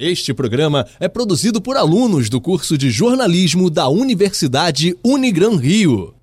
[0.00, 6.14] Este programa é produzido por alunos do curso de jornalismo da Universidade Unigran Rio.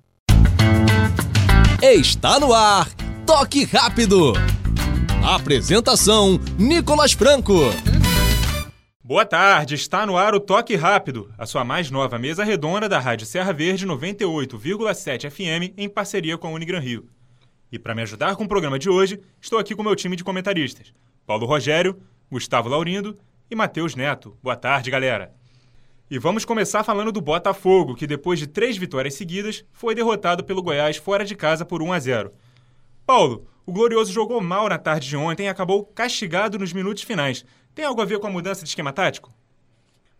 [1.82, 2.90] Está no ar,
[3.26, 4.32] Toque Rápido.
[5.22, 7.52] Apresentação: Nicolas Franco.
[9.04, 12.98] Boa tarde, está no ar o Toque Rápido, a sua mais nova mesa redonda da
[12.98, 17.10] Rádio Serra Verde 98,7 FM em parceria com a Unigran Rio.
[17.70, 20.24] E para me ajudar com o programa de hoje, estou aqui com meu time de
[20.24, 20.94] comentaristas:
[21.26, 22.00] Paulo Rogério,
[22.30, 23.18] Gustavo Laurindo
[23.50, 24.36] e Matheus Neto.
[24.42, 25.32] Boa tarde, galera.
[26.10, 30.62] E vamos começar falando do Botafogo, que depois de três vitórias seguidas, foi derrotado pelo
[30.62, 32.32] Goiás fora de casa por 1 a 0.
[33.04, 37.44] Paulo, o Glorioso jogou mal na tarde de ontem e acabou castigado nos minutos finais.
[37.74, 39.32] Tem algo a ver com a mudança de esquema tático?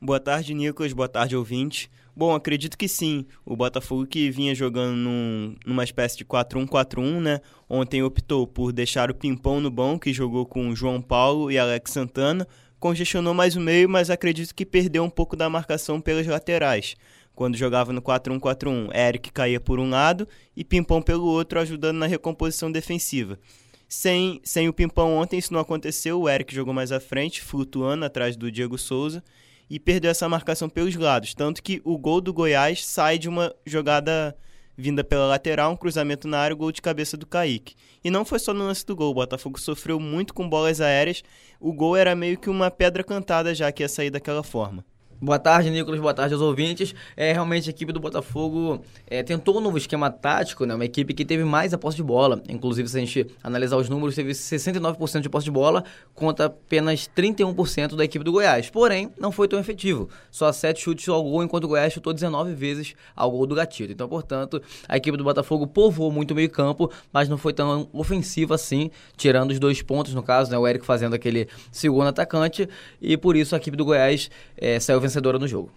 [0.00, 0.92] Boa tarde, Nicolas.
[0.92, 1.90] Boa tarde, ouvinte.
[2.14, 3.26] Bom, acredito que sim.
[3.44, 7.40] O Botafogo que vinha jogando num, numa espécie de 4-1-4-1, né?
[7.68, 11.92] Ontem optou por deixar o Pimpão no banco, que jogou com João Paulo e Alex
[11.92, 12.48] Santana,
[12.86, 16.94] congestionou mais o meio, mas acredito que perdeu um pouco da marcação pelas laterais.
[17.34, 22.06] Quando jogava no 4-1-4-1, Eric caía por um lado e Pimpão pelo outro, ajudando na
[22.06, 23.40] recomposição defensiva.
[23.88, 28.04] Sem, sem o Pimpão ontem isso não aconteceu, o Eric jogou mais à frente, flutuando
[28.04, 29.20] atrás do Diego Souza
[29.68, 31.34] e perdeu essa marcação pelos lados.
[31.34, 34.36] Tanto que o gol do Goiás sai de uma jogada
[34.76, 37.74] vinda pela lateral, um cruzamento na área, gol de cabeça do Kaique.
[38.04, 41.22] E não foi só no lance do gol, o Botafogo sofreu muito com bolas aéreas,
[41.58, 44.84] o gol era meio que uma pedra cantada já que ia sair daquela forma.
[45.18, 45.98] Boa tarde, Nicolas.
[45.98, 46.94] Boa tarde aos ouvintes.
[47.16, 50.74] É, realmente a equipe do Botafogo é, tentou um novo esquema tático, né?
[50.74, 52.42] Uma equipe que teve mais a posse de bola.
[52.50, 57.08] Inclusive, se a gente analisar os números, teve 69% de posse de bola contra apenas
[57.16, 58.68] 31% da equipe do Goiás.
[58.68, 60.10] Porém, não foi tão efetivo.
[60.30, 63.92] Só 7 chutes ao gol, enquanto o Goiás chutou 19 vezes ao gol do gatilho.
[63.92, 67.88] Então, portanto, a equipe do Botafogo povoou muito o meio campo, mas não foi tão
[67.90, 70.58] ofensiva assim, tirando os dois pontos, no caso, né?
[70.58, 72.68] O Eric fazendo aquele segundo atacante.
[73.00, 75.70] E por isso a equipe do Goiás é, saiu vencedora no jogo.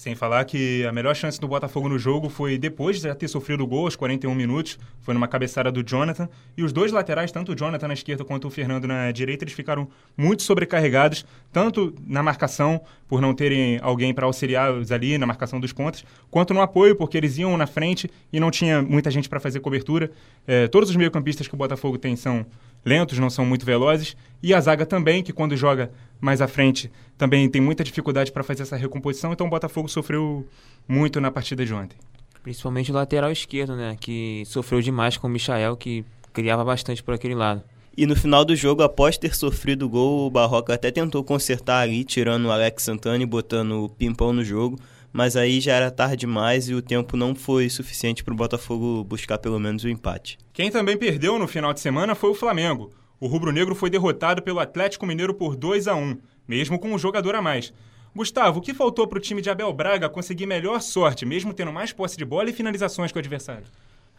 [0.00, 3.28] Sem falar que a melhor chance do Botafogo no jogo foi depois de já ter
[3.28, 6.26] sofrido o gol aos 41 minutos, foi numa cabeçada do Jonathan.
[6.56, 9.52] E os dois laterais, tanto o Jonathan na esquerda quanto o Fernando na direita, eles
[9.52, 15.60] ficaram muito sobrecarregados, tanto na marcação, por não terem alguém para auxiliá-los ali na marcação
[15.60, 19.28] dos pontos, quanto no apoio, porque eles iam na frente e não tinha muita gente
[19.28, 20.10] para fazer cobertura.
[20.46, 22.46] É, todos os meio-campistas que o Botafogo tem são
[22.84, 24.16] lentos, não são muito velozes.
[24.42, 28.42] E a zaga também, que quando joga mais à frente também tem muita dificuldade para
[28.42, 29.32] fazer essa recomposição.
[29.32, 30.46] Então o Botafogo sofreu
[30.88, 31.96] muito na partida de ontem.
[32.42, 33.96] Principalmente o lateral esquerdo, né?
[34.00, 37.62] Que sofreu demais com o Michael, que criava bastante por aquele lado.
[37.96, 41.80] E no final do jogo, após ter sofrido o gol, o Barroca até tentou consertar
[41.80, 44.78] ali, tirando o Alex Santana e botando o Pimpão no jogo.
[45.12, 49.04] Mas aí já era tarde demais e o tempo não foi suficiente para o Botafogo
[49.04, 50.38] buscar pelo menos o empate.
[50.52, 52.92] Quem também perdeu no final de semana foi o Flamengo.
[53.18, 56.16] O rubro-negro foi derrotado pelo Atlético Mineiro por 2 a 1,
[56.46, 57.72] mesmo com um jogador a mais.
[58.14, 61.72] Gustavo, o que faltou para o time de Abel Braga conseguir melhor sorte, mesmo tendo
[61.72, 63.64] mais posse de bola e finalizações com o adversário?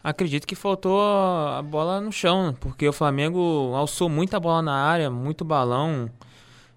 [0.04, 5.10] Acredito que faltou a bola no chão, porque o Flamengo alçou muita bola na área,
[5.10, 6.10] muito balão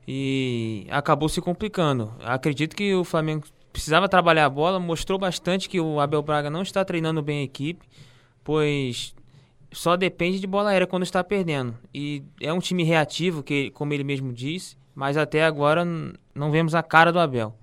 [0.08, 2.14] e acabou se complicando.
[2.24, 6.62] Acredito que o Flamengo precisava trabalhar a bola, mostrou bastante que o Abel Braga não
[6.62, 7.86] está treinando bem a equipe,
[8.42, 9.14] pois
[9.70, 11.78] só depende de bola aérea quando está perdendo.
[11.94, 16.74] E é um time reativo, que, como ele mesmo disse, mas até agora não vemos
[16.74, 17.54] a cara do Abel.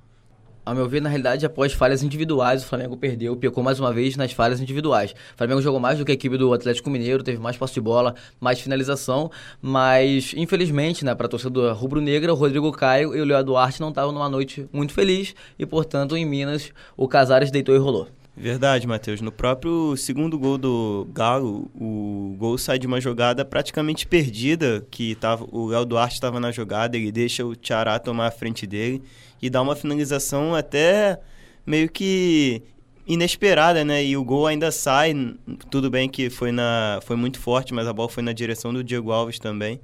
[0.65, 4.15] A meu ver, na realidade, após falhas individuais, o Flamengo perdeu, pecou mais uma vez
[4.15, 5.11] nas falhas individuais.
[5.11, 7.81] O Flamengo jogou mais do que a equipe do Atlético Mineiro, teve mais posse de
[7.81, 9.29] bola, mais finalização,
[9.61, 13.89] mas infelizmente, né, para a torcida rubro-negra, o Rodrigo Caio e o Léo Duarte não
[13.89, 18.07] estavam numa noite muito feliz e, portanto, em Minas, o Casares deitou e rolou.
[18.35, 19.21] Verdade, Matheus.
[19.21, 25.15] No próprio segundo gol do Galo, o gol sai de uma jogada praticamente perdida, que
[25.15, 29.03] tava, o Léo Duarte estava na jogada, ele deixa o Tiará tomar a frente dele
[29.41, 31.21] e dá uma finalização até
[31.67, 32.63] meio que
[33.07, 34.03] inesperada, né?
[34.03, 35.15] E o gol ainda sai,
[35.71, 38.83] tudo bem que foi na foi muito forte, mas a bola foi na direção do
[38.83, 39.79] Diego Alves também.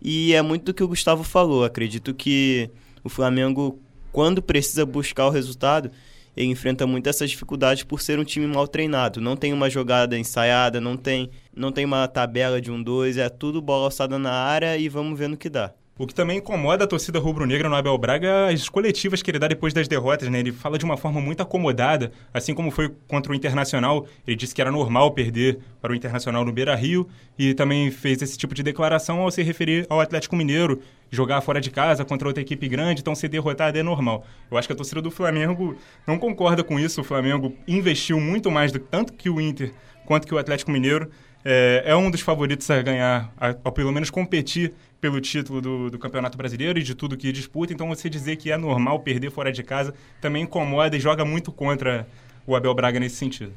[0.00, 1.64] E é muito do que o Gustavo falou.
[1.64, 2.70] Acredito que
[3.04, 3.78] o Flamengo
[4.12, 5.90] quando precisa buscar o resultado,
[6.36, 9.20] ele enfrenta muito essas dificuldades por ser um time mal treinado.
[9.20, 13.28] Não tem uma jogada ensaiada, não tem, não tem uma tabela de um dois, é
[13.28, 15.72] tudo bola alçada na área e vamos ver no que dá.
[16.00, 19.38] O que também incomoda a torcida rubro-negra no Abel Braga é as coletivas que ele
[19.38, 20.38] dá depois das derrotas, né?
[20.38, 24.06] Ele fala de uma forma muito acomodada, assim como foi contra o Internacional.
[24.26, 27.06] Ele disse que era normal perder para o Internacional no Beira-Rio
[27.38, 30.80] e também fez esse tipo de declaração ao se referir ao Atlético Mineiro,
[31.10, 34.24] jogar fora de casa contra outra equipe grande, então ser derrotado é normal.
[34.50, 35.76] Eu acho que a torcida do Flamengo
[36.06, 37.02] não concorda com isso.
[37.02, 39.74] O Flamengo investiu muito mais do tanto que o Inter
[40.06, 41.10] quanto que o Atlético Mineiro
[41.44, 45.98] é, é um dos favoritos a ganhar, a pelo menos competir pelo título do, do,
[45.98, 47.72] Campeonato Brasileiro e de tudo que disputa.
[47.72, 51.50] Então, você dizer que é normal perder fora de casa também incomoda e joga muito
[51.50, 52.06] contra
[52.46, 53.52] o Abel Braga nesse sentido.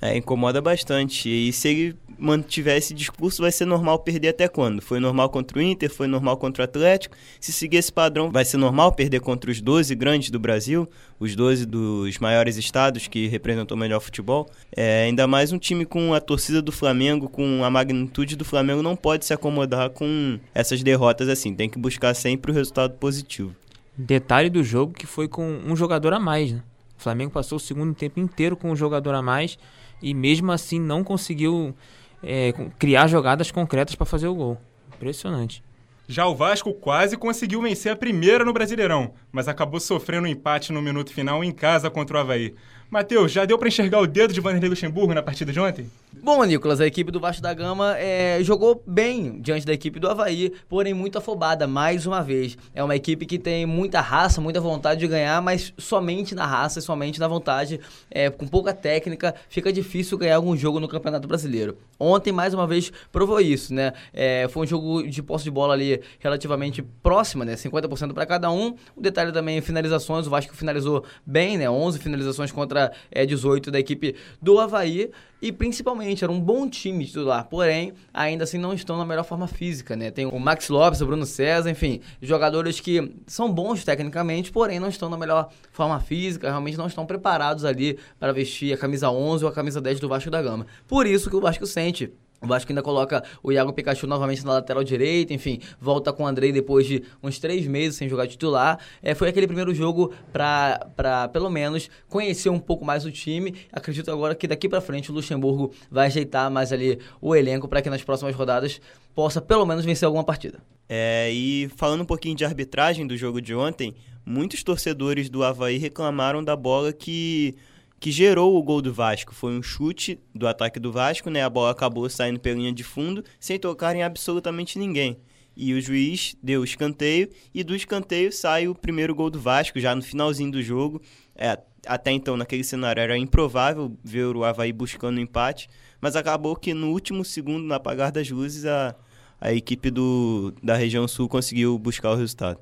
[0.00, 1.28] É, incomoda bastante.
[1.28, 4.80] E se ele mantiver esse discurso, vai ser normal perder até quando?
[4.80, 7.16] Foi normal contra o Inter, foi normal contra o Atlético.
[7.40, 10.88] Se seguir esse padrão, vai ser normal perder contra os 12 grandes do Brasil,
[11.20, 14.48] os 12 dos maiores estados que representam o melhor futebol.
[14.74, 18.82] É, ainda mais um time com a torcida do Flamengo, com a magnitude do Flamengo,
[18.82, 21.54] não pode se acomodar com essas derrotas assim.
[21.54, 23.54] Tem que buscar sempre o resultado positivo.
[23.96, 26.62] Detalhe do jogo que foi com um jogador a mais, né?
[26.98, 29.58] O Flamengo passou o segundo tempo inteiro com um jogador a mais
[30.02, 31.74] e mesmo assim não conseguiu
[32.22, 34.60] é, criar jogadas concretas para fazer o gol.
[34.94, 35.62] Impressionante.
[36.08, 40.72] Já o Vasco quase conseguiu vencer a primeira no Brasileirão, mas acabou sofrendo um empate
[40.72, 42.54] no minuto final em casa contra o Havaí.
[42.88, 45.90] Matheus, já deu para enxergar o dedo de Vanderlei Luxemburgo na partida de ontem?
[46.22, 50.08] Bom, Nicolas, a equipe do Vasco da Gama é, jogou bem diante da equipe do
[50.08, 52.56] Havaí, porém muito afobada, mais uma vez.
[52.74, 56.80] É uma equipe que tem muita raça, muita vontade de ganhar, mas somente na raça
[56.80, 57.80] somente na vontade,
[58.10, 61.76] é, com pouca técnica, fica difícil ganhar algum jogo no Campeonato Brasileiro.
[61.98, 63.92] Ontem, mais uma vez, provou isso, né?
[64.12, 67.54] É, foi um jogo de posse de bola ali relativamente próxima, né?
[67.54, 68.74] 50% para cada um.
[68.96, 71.68] O detalhe também, finalizações, o Vasco finalizou bem, né?
[71.68, 75.10] 11 finalizações contra é, 18 da equipe do Havaí.
[75.40, 79.46] E principalmente, era um bom time titular, porém, ainda assim não estão na melhor forma
[79.46, 80.10] física, né?
[80.10, 84.88] Tem o Max Lopes, o Bruno César, enfim, jogadores que são bons tecnicamente, porém não
[84.88, 89.44] estão na melhor forma física, realmente não estão preparados ali para vestir a camisa 11
[89.44, 90.66] ou a camisa 10 do Vasco da Gama.
[90.88, 94.54] Por isso que o Vasco sente o Vasco ainda coloca o Iago Pikachu novamente na
[94.54, 98.78] lateral direita, enfim, volta com o Andrei depois de uns três meses sem jogar titular.
[99.02, 103.54] É, foi aquele primeiro jogo para, pelo menos, conhecer um pouco mais o time.
[103.72, 107.80] Acredito agora que daqui para frente o Luxemburgo vai ajeitar mais ali o elenco para
[107.80, 108.80] que nas próximas rodadas
[109.14, 110.58] possa pelo menos vencer alguma partida.
[110.88, 113.94] É, e falando um pouquinho de arbitragem do jogo de ontem,
[114.24, 117.56] muitos torcedores do Havaí reclamaram da bola que
[117.98, 119.34] que gerou o gol do Vasco.
[119.34, 121.42] Foi um chute do ataque do Vasco, né?
[121.42, 125.18] A bola acabou saindo pela linha de fundo, sem tocar em absolutamente ninguém.
[125.56, 129.80] E o juiz deu o escanteio, e do escanteio sai o primeiro gol do Vasco,
[129.80, 131.00] já no finalzinho do jogo.
[131.34, 136.54] É, até então, naquele cenário, era improvável ver o Havaí buscando o empate, mas acabou
[136.56, 138.94] que no último segundo, no apagar das luzes, a,
[139.40, 142.60] a equipe do, da região sul conseguiu buscar o resultado.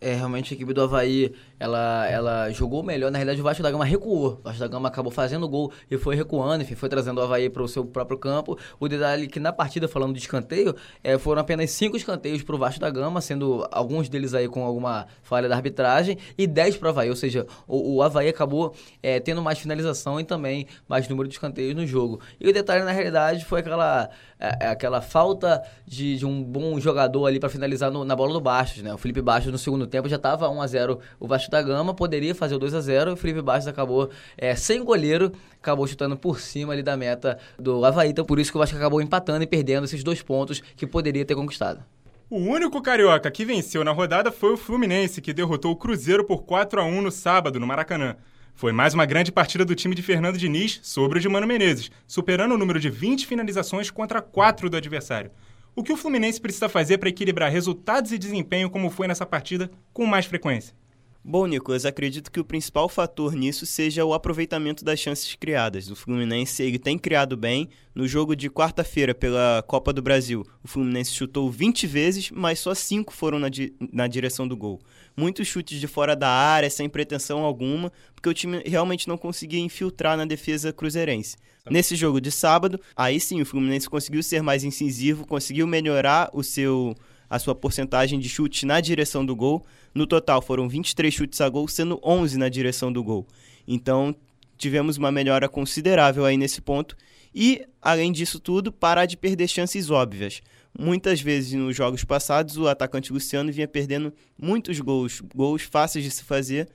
[0.00, 1.32] É, realmente a equipe do Havaí
[1.62, 3.12] ela, ela jogou melhor.
[3.12, 4.32] Na realidade, o Vasco da Gama recuou.
[4.40, 7.48] O Vasco da Gama acabou fazendo gol e foi recuando, enfim, foi trazendo o Havaí
[7.48, 8.58] para o seu próprio campo.
[8.80, 10.74] O detalhe que na partida, falando de escanteio,
[11.04, 14.64] é, foram apenas cinco escanteios para o Vasco da Gama, sendo alguns deles aí com
[14.64, 17.08] alguma falha da arbitragem, e dez para o Havaí.
[17.10, 21.34] Ou seja, o, o Havaí acabou é, tendo mais finalização e também mais número de
[21.36, 22.20] escanteios no jogo.
[22.40, 24.10] E o detalhe, na realidade, foi aquela,
[24.40, 28.32] é, é aquela falta de, de, um bom jogador ali para finalizar no, na bola
[28.32, 28.82] do Bastos.
[28.82, 28.92] Né?
[28.92, 31.94] O Felipe Bastos, no segundo tempo, já estava 1 a 0 o Vasco da Gama
[31.94, 35.86] poderia fazer o 2 a 0 e o Felipe Bastos acabou é, sem goleiro, acabou
[35.86, 38.10] chutando por cima ali da meta do Havaí.
[38.10, 41.24] Então por isso que o Vasco acabou empatando e perdendo esses dois pontos que poderia
[41.24, 41.84] ter conquistado.
[42.30, 46.44] O único carioca que venceu na rodada foi o Fluminense, que derrotou o Cruzeiro por
[46.44, 48.16] 4 a 1 no sábado, no Maracanã.
[48.54, 51.90] Foi mais uma grande partida do time de Fernando Diniz sobre o de Mano Menezes,
[52.06, 55.30] superando o número de 20 finalizações contra 4 do adversário.
[55.74, 59.70] O que o Fluminense precisa fazer para equilibrar resultados e desempenho como foi nessa partida
[59.92, 60.74] com mais frequência?
[61.24, 65.88] Bom, Nicolas, acredito que o principal fator nisso seja o aproveitamento das chances criadas.
[65.88, 67.68] O Fluminense ele tem criado bem.
[67.94, 72.74] No jogo de quarta-feira pela Copa do Brasil, o Fluminense chutou 20 vezes, mas só
[72.74, 74.80] 5 foram na, di na direção do gol.
[75.16, 79.60] Muitos chutes de fora da área, sem pretensão alguma, porque o time realmente não conseguia
[79.60, 81.36] infiltrar na defesa cruzeirense.
[81.70, 86.42] Nesse jogo de sábado, aí sim o Fluminense conseguiu ser mais incisivo, conseguiu melhorar o
[86.42, 86.96] seu
[87.32, 89.64] a sua porcentagem de chutes na direção do gol.
[89.94, 93.26] No total foram 23 chutes a gol, sendo 11 na direção do gol.
[93.66, 94.14] Então
[94.58, 96.94] tivemos uma melhora considerável aí nesse ponto.
[97.34, 100.42] E, além disso tudo, parar de perder chances óbvias.
[100.78, 106.10] Muitas vezes nos jogos passados o atacante Luciano vinha perdendo muitos gols, gols fáceis de
[106.10, 106.68] se fazer.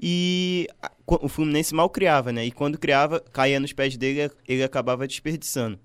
[0.00, 0.68] E
[1.08, 2.46] o Fluminense mal criava, né?
[2.46, 5.76] E quando criava, caía nos pés dele, ele acabava desperdiçando.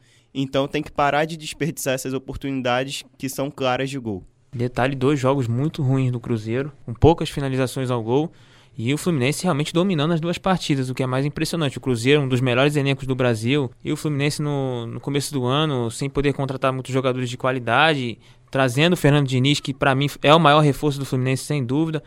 [0.42, 4.24] Então tem que parar de desperdiçar essas oportunidades que são claras de gol.
[4.54, 8.32] Detalhe, dois jogos muito ruins do Cruzeiro, com poucas finalizações ao gol.
[8.78, 11.78] E o Fluminense realmente dominando as duas partidas, o que é mais impressionante.
[11.78, 15.46] O Cruzeiro, um dos melhores elencos do Brasil, e o Fluminense no, no começo do
[15.46, 18.18] ano, sem poder contratar muitos jogadores de qualidade,
[18.50, 22.02] trazendo o Fernando Diniz, que para mim é o maior reforço do Fluminense, sem dúvida.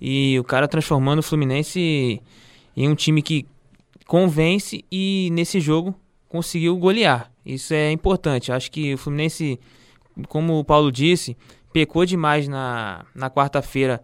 [0.00, 2.22] E o cara transformando o Fluminense
[2.76, 3.44] em um time que
[4.06, 5.92] convence e nesse jogo
[6.32, 7.30] conseguiu golear.
[7.44, 8.50] Isso é importante.
[8.50, 9.60] Acho que o Fluminense,
[10.28, 11.36] como o Paulo disse,
[11.74, 14.02] pecou demais na, na quarta-feira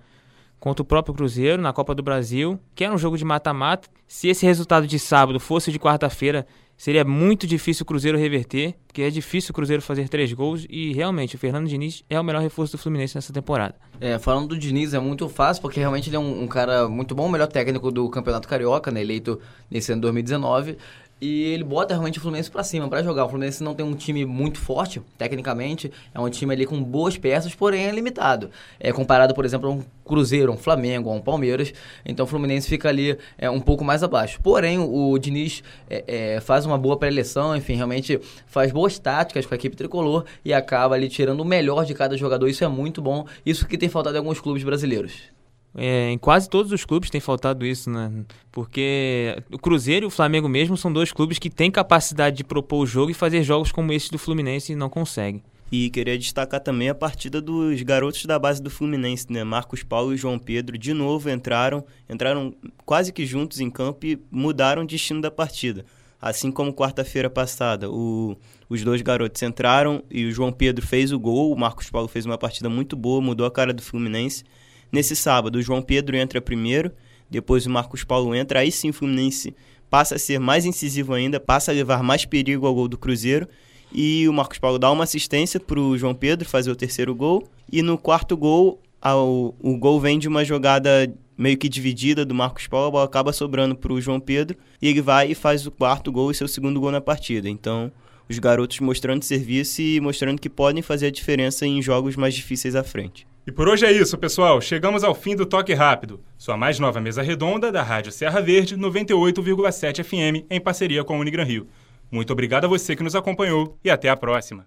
[0.61, 3.89] contra o próprio Cruzeiro na Copa do Brasil, que era um jogo de mata-mata.
[4.07, 9.01] Se esse resultado de sábado fosse de quarta-feira, seria muito difícil o Cruzeiro reverter, porque
[9.01, 12.43] é difícil o Cruzeiro fazer três gols e realmente o Fernando Diniz é o melhor
[12.43, 13.75] reforço do Fluminense nessa temporada.
[14.01, 17.15] É, falando do Diniz é muito fácil, porque realmente ele é um, um cara muito
[17.15, 20.77] bom, o melhor técnico do Campeonato Carioca, né, eleito nesse ano 2019.
[21.21, 23.25] E ele bota realmente o Fluminense para cima para jogar.
[23.25, 25.91] O Fluminense não tem um time muito forte, tecnicamente.
[26.15, 28.51] É um time ali com boas peças, porém é limitado.
[28.79, 31.73] É comparado, por exemplo, a um Cruzeiro, um Flamengo, a um Palmeiras.
[32.05, 34.41] Então o Fluminense fica ali é, um pouco mais abaixo.
[34.43, 39.55] Porém, o Diniz é, é, faz uma boa pré-eleição, enfim, realmente faz boas táticas com
[39.55, 42.49] a equipe tricolor e acaba ali tirando o melhor de cada jogador.
[42.49, 43.27] Isso é muito bom.
[43.45, 45.38] Isso que tem faltado em alguns clubes brasileiros.
[45.75, 48.11] É, em quase todos os clubes tem faltado isso, né?
[48.51, 52.79] Porque o Cruzeiro e o Flamengo mesmo são dois clubes que têm capacidade de propor
[52.79, 55.43] o jogo e fazer jogos como esse do Fluminense e não conseguem.
[55.71, 59.45] E queria destacar também a partida dos garotos da base do Fluminense, né?
[59.45, 62.55] Marcos Paulo e João Pedro de novo entraram, entraram
[62.87, 65.85] quase que juntos em campo e mudaram o destino da partida.
[66.21, 68.37] Assim como quarta-feira passada, o,
[68.69, 72.25] os dois garotos entraram e o João Pedro fez o gol, o Marcos Paulo fez
[72.25, 74.45] uma partida muito boa, mudou a cara do Fluminense.
[74.91, 76.93] Nesse sábado, o João Pedro entra primeiro,
[77.31, 79.55] depois o Marcos Paulo entra, aí sim o Fluminense
[79.91, 83.49] passa a ser mais incisivo ainda, passa a levar mais perigo ao gol do Cruzeiro.
[83.93, 87.49] E o Marcos Paulo dá uma assistência para o João Pedro fazer o terceiro gol.
[87.71, 92.35] E no quarto gol, ao, o gol vem de uma jogada meio que dividida do
[92.35, 94.59] Marcos Paulo, a bola acaba sobrando para o João Pedro.
[94.81, 97.49] E ele vai e faz o quarto gol e seu segundo gol na partida.
[97.49, 97.91] Então,
[98.29, 102.75] os garotos mostrando serviço e mostrando que podem fazer a diferença em jogos mais difíceis
[102.75, 103.27] à frente.
[103.49, 104.61] E por hoje é isso, pessoal.
[104.61, 108.77] Chegamos ao fim do Toque Rápido, sua mais nova mesa redonda da Rádio Serra Verde
[108.77, 111.67] 98,7 FM em parceria com a Unigran Rio.
[112.11, 114.67] Muito obrigado a você que nos acompanhou e até a próxima.